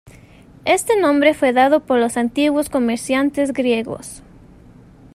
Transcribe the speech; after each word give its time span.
Este 0.65 0.99
nombre 0.99 1.35
fue 1.35 1.53
dado 1.53 1.81
por 1.81 1.99
los 1.99 2.17
antiguos 2.17 2.69
comerciantes 2.71 3.53
griegos. 3.53 4.23